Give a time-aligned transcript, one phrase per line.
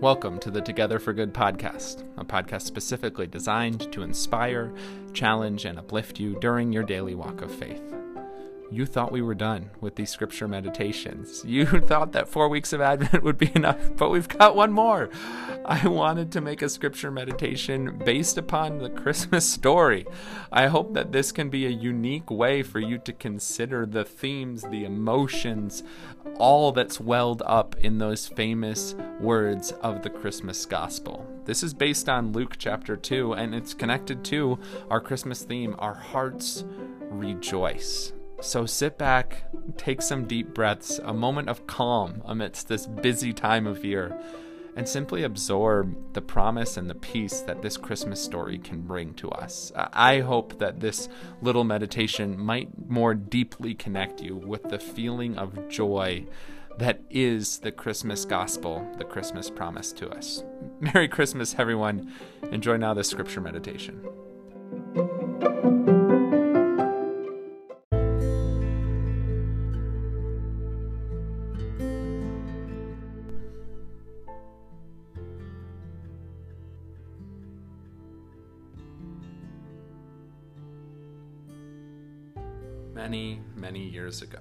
[0.00, 4.72] Welcome to the Together for Good podcast, a podcast specifically designed to inspire,
[5.12, 7.82] challenge, and uplift you during your daily walk of faith
[8.70, 11.44] you thought we were done with these scripture meditations.
[11.56, 15.08] You thought that four weeks of Advent would be enough, but we've got one more.
[15.64, 20.06] I wanted to make a scripture meditation based upon the Christmas story.
[20.52, 24.62] I hope that this can be a unique way for you to consider the themes,
[24.62, 25.82] the emotions,
[26.38, 31.26] all that's welled up in those famous words of the Christmas gospel.
[31.46, 34.58] This is based on Luke chapter 2, and it's connected to
[34.90, 36.64] our Christmas theme, Our Hearts
[37.08, 38.12] Rejoice.
[38.40, 39.44] So sit back,
[39.76, 44.16] take some deep breaths, a moment of calm amidst this busy time of year,
[44.76, 49.30] and simply absorb the promise and the peace that this Christmas story can bring to
[49.30, 49.72] us.
[49.74, 51.08] I hope that this
[51.40, 56.26] little meditation might more deeply connect you with the feeling of joy
[56.78, 60.44] that is the Christmas gospel, the Christmas promise to us.
[60.80, 62.12] Merry Christmas, everyone.
[62.52, 64.06] Enjoy now this scripture meditation.
[82.96, 84.40] Many, many years ago,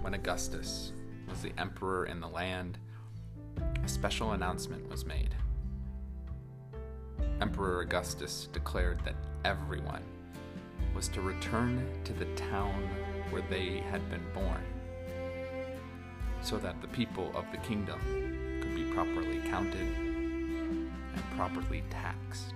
[0.00, 0.94] when Augustus
[1.28, 2.78] was the emperor in the land,
[3.84, 5.34] a special announcement was made.
[7.42, 10.02] Emperor Augustus declared that everyone
[10.94, 12.88] was to return to the town
[13.28, 14.64] where they had been born,
[16.40, 18.00] so that the people of the kingdom
[18.62, 22.54] could be properly counted and properly taxed.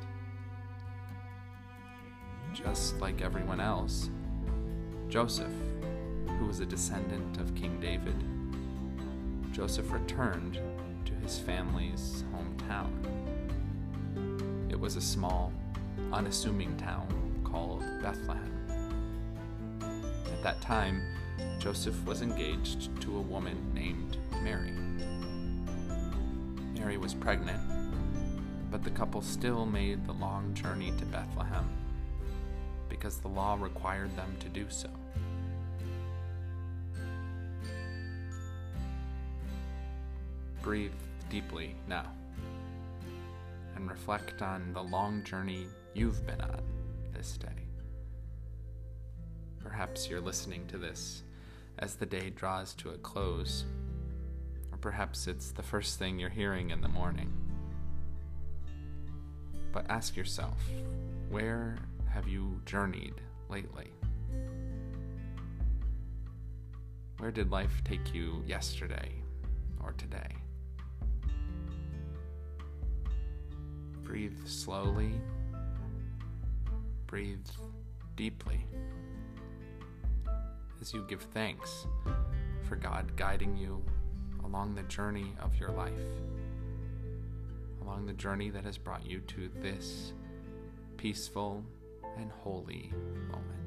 [2.54, 4.08] Just like everyone else,
[5.10, 5.52] Joseph,
[6.38, 8.14] who was a descendant of King David,
[9.52, 10.60] Joseph returned
[11.04, 12.92] to his family's hometown.
[14.70, 15.52] It was a small,
[16.12, 17.08] unassuming town
[17.42, 18.54] called Bethlehem.
[20.32, 21.02] At that time,
[21.58, 24.70] Joseph was engaged to a woman named Mary.
[26.78, 27.60] Mary was pregnant,
[28.70, 31.68] but the couple still made the long journey to Bethlehem
[33.00, 34.90] because the law required them to do so.
[40.60, 40.92] Breathe
[41.30, 42.12] deeply now
[43.74, 46.60] and reflect on the long journey you've been on
[47.14, 47.48] this day.
[49.60, 51.22] Perhaps you're listening to this
[51.78, 53.64] as the day draws to a close,
[54.70, 57.32] or perhaps it's the first thing you're hearing in the morning.
[59.72, 60.58] But ask yourself
[61.30, 61.78] where
[62.10, 63.14] have you journeyed
[63.48, 63.92] lately?
[67.18, 69.10] Where did life take you yesterday
[69.82, 70.36] or today?
[74.02, 75.12] Breathe slowly.
[77.06, 77.46] Breathe
[78.16, 78.66] deeply
[80.80, 81.86] as you give thanks
[82.68, 83.84] for God guiding you
[84.44, 85.92] along the journey of your life,
[87.82, 90.12] along the journey that has brought you to this
[90.96, 91.64] peaceful
[92.20, 92.92] and holy
[93.30, 93.59] moment.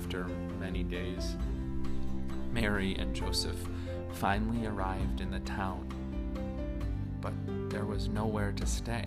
[0.00, 0.24] After
[0.58, 1.36] many days,
[2.54, 3.58] Mary and Joseph
[4.14, 5.86] finally arrived in the town.
[7.20, 7.34] But
[7.68, 9.04] there was nowhere to stay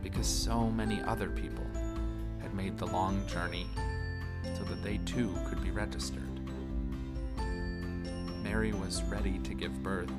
[0.00, 1.66] because so many other people
[2.40, 3.66] had made the long journey
[4.56, 6.22] so that they too could be registered.
[8.44, 10.12] Mary was ready to give birth,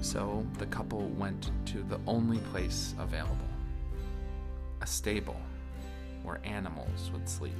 [0.00, 3.36] so the couple went to the only place available
[4.80, 5.38] a stable
[6.22, 7.52] where animals would sleep.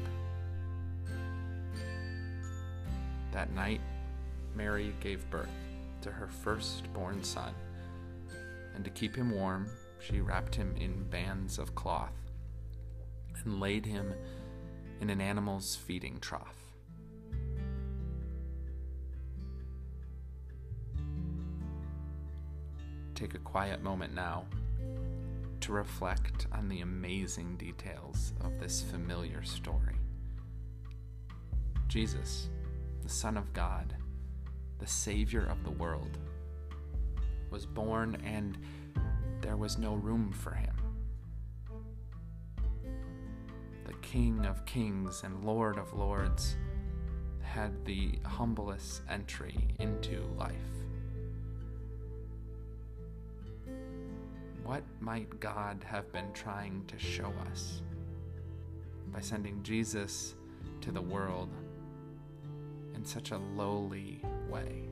[3.33, 3.81] That night,
[4.55, 5.49] Mary gave birth
[6.03, 7.55] to her firstborn son,
[8.75, 9.69] and to keep him warm,
[10.01, 12.15] she wrapped him in bands of cloth
[13.45, 14.13] and laid him
[15.01, 16.61] in an animal's feeding trough.
[23.21, 24.47] take a quiet moment now
[25.61, 29.97] to reflect on the amazing details of this familiar story.
[31.87, 32.49] Jesus,
[33.11, 33.97] Son of God,
[34.79, 36.17] the Savior of the world,
[37.51, 38.57] was born and
[39.41, 40.77] there was no room for him.
[43.85, 46.57] The King of Kings and Lord of Lords
[47.43, 50.55] had the humblest entry into life.
[54.63, 57.83] What might God have been trying to show us
[59.13, 60.37] by sending Jesus
[60.81, 61.49] to the world
[63.01, 64.21] in such a lowly
[64.51, 64.91] way?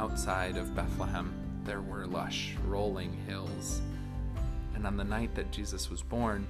[0.00, 1.30] Outside of Bethlehem,
[1.62, 3.82] there were lush, rolling hills.
[4.74, 6.48] And on the night that Jesus was born,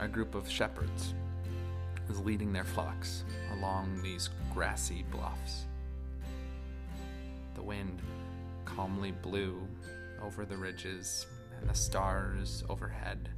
[0.00, 1.14] a group of shepherds
[2.08, 5.66] was leading their flocks along these grassy bluffs.
[7.54, 8.02] The wind
[8.64, 9.64] calmly blew
[10.20, 11.28] over the ridges,
[11.60, 13.28] and the stars overhead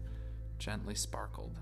[0.59, 1.59] gently sparkled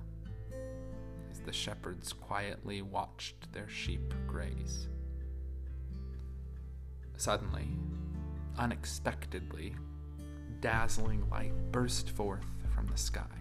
[1.32, 4.86] as the shepherds quietly watched their sheep graze.
[7.22, 7.68] Suddenly,
[8.58, 9.76] unexpectedly,
[10.58, 13.38] dazzling light burst forth from the sky,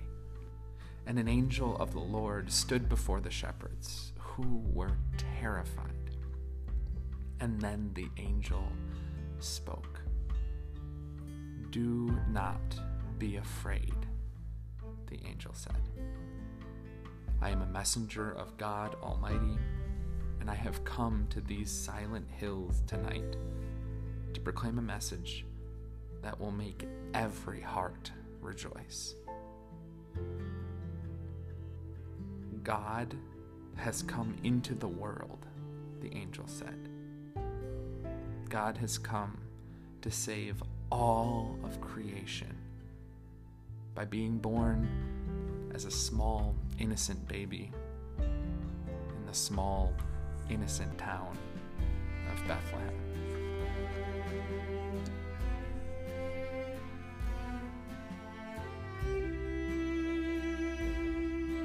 [1.07, 6.11] and an angel of the Lord stood before the shepherds, who were terrified.
[7.39, 8.71] And then the angel
[9.39, 9.99] spoke
[11.71, 12.79] Do not
[13.17, 13.95] be afraid,
[15.07, 15.89] the angel said.
[17.41, 19.57] I am a messenger of God Almighty,
[20.39, 23.37] and I have come to these silent hills tonight
[24.33, 25.45] to proclaim a message
[26.21, 29.15] that will make every heart rejoice.
[32.63, 33.15] God
[33.75, 35.45] has come into the world,
[36.01, 36.89] the angel said.
[38.49, 39.37] God has come
[40.01, 40.61] to save
[40.91, 42.55] all of creation
[43.95, 47.71] by being born as a small, innocent baby
[48.19, 49.93] in the small,
[50.49, 51.37] innocent town
[52.31, 53.10] of Bethlehem.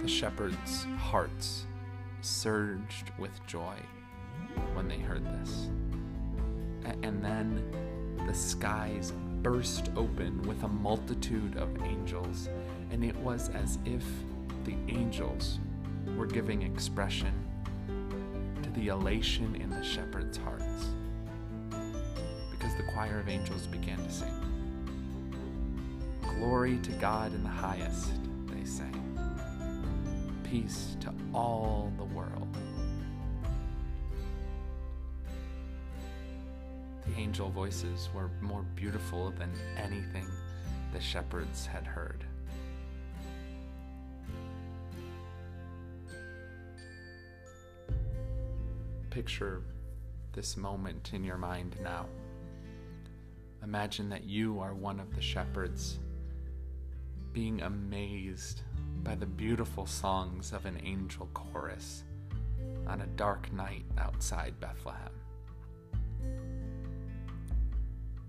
[0.07, 1.67] The shepherds' hearts
[2.21, 3.75] surged with joy
[4.75, 5.69] when they heard this.
[7.03, 7.61] And then
[8.25, 9.13] the skies
[9.43, 12.49] burst open with a multitude of angels,
[12.93, 14.05] and it was as if
[14.65, 15.59] the angels
[16.17, 17.33] were giving expression
[18.63, 20.95] to the elation in the shepherds' hearts.
[22.53, 24.41] Because the choir of angels began to sing.
[26.23, 28.13] Glory to God in the highest,
[28.47, 29.06] they sang
[30.51, 32.47] peace to all the world.
[37.07, 40.29] The angel voices were more beautiful than anything
[40.93, 42.25] the shepherds had heard.
[49.11, 49.63] Picture
[50.33, 52.07] this moment in your mind now.
[53.65, 55.99] Imagine that you are one of the shepherds
[57.37, 58.63] being amazed
[59.03, 62.03] by the beautiful songs of an angel chorus
[62.87, 65.13] on a dark night outside Bethlehem.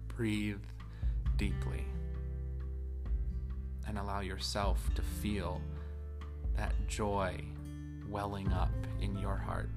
[0.09, 0.59] Breathe
[1.37, 1.85] deeply
[3.87, 5.61] and allow yourself to feel
[6.57, 7.39] that joy
[8.09, 9.69] welling up in your heart,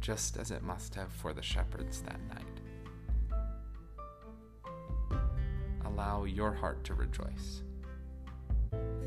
[0.00, 2.42] just as it must have for the shepherds that night.
[5.84, 7.62] Allow your heart to rejoice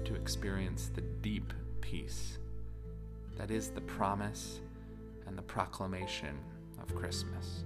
[0.05, 2.37] to experience the deep peace
[3.37, 4.59] that is the promise
[5.27, 6.37] and the proclamation
[6.81, 7.63] of Christmas.